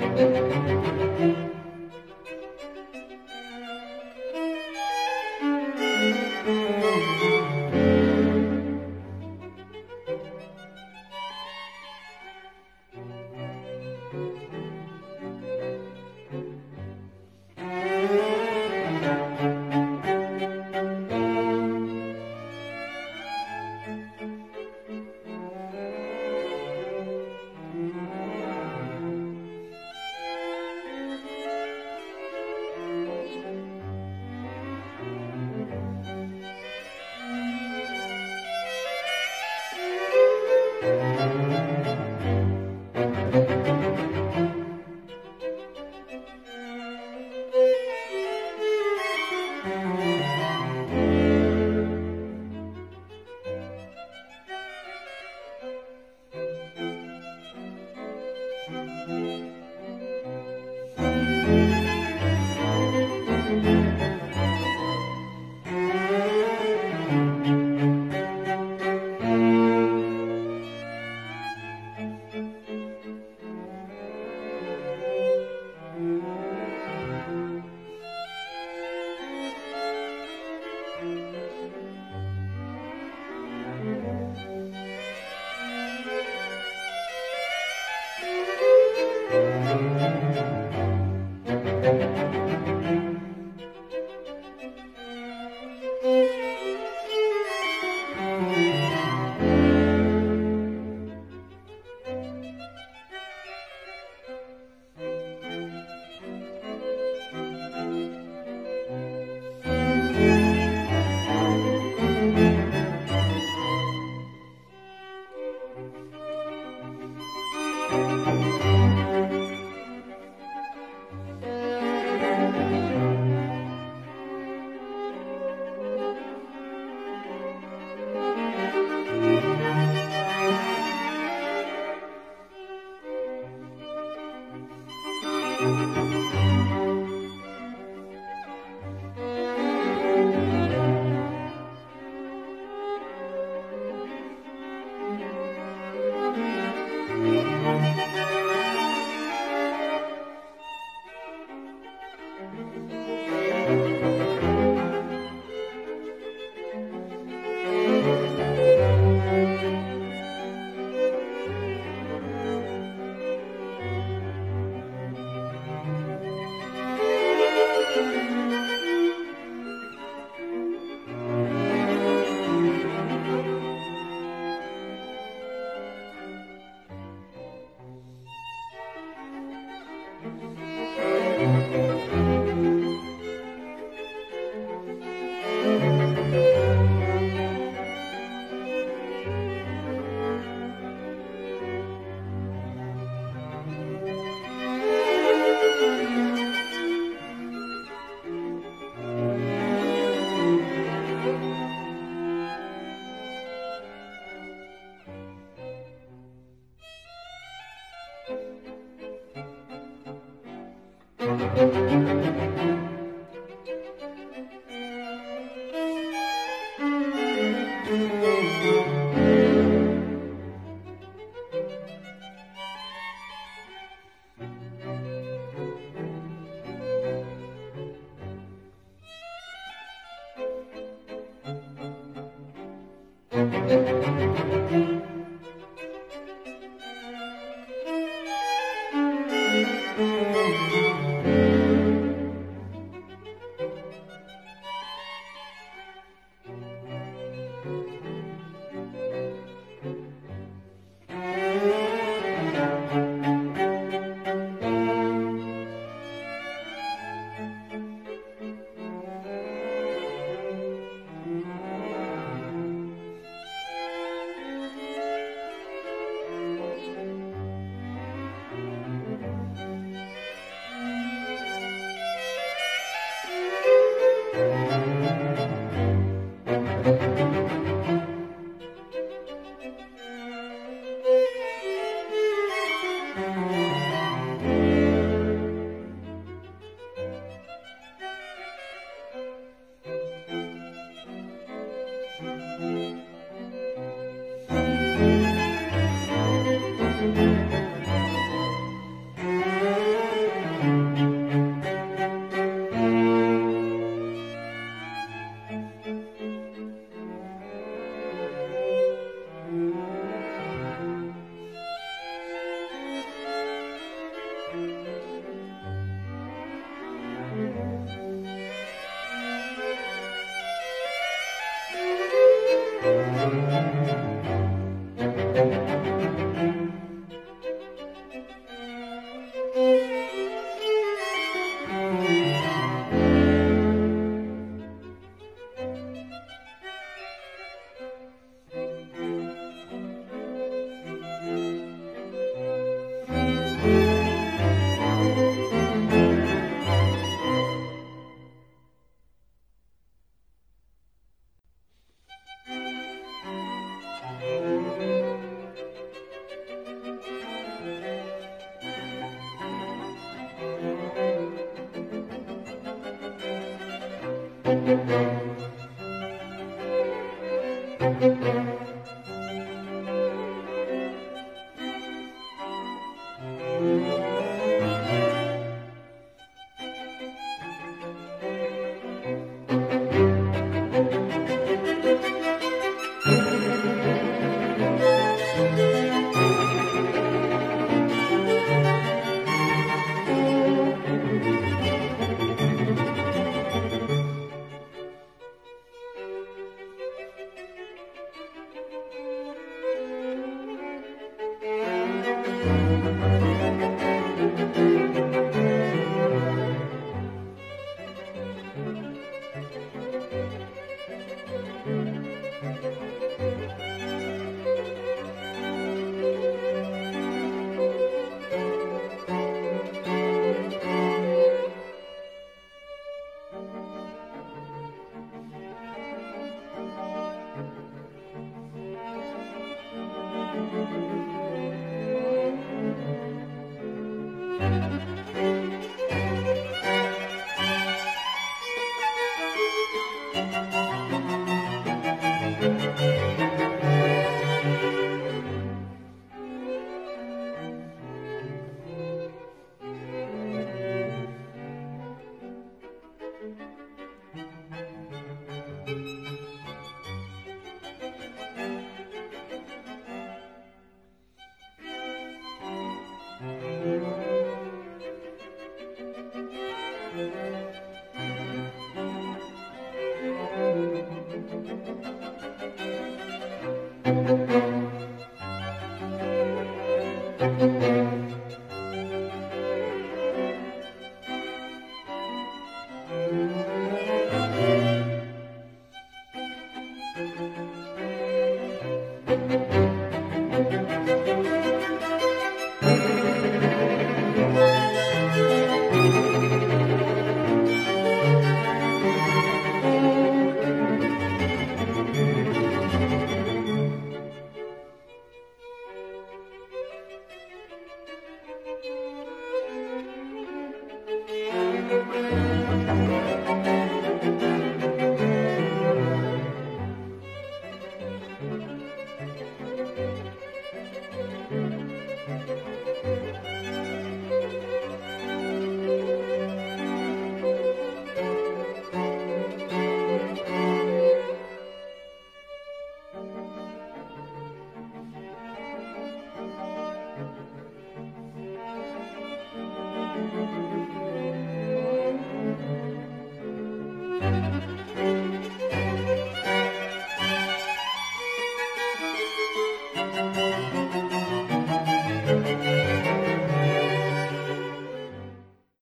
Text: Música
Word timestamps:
Música 0.00 1.49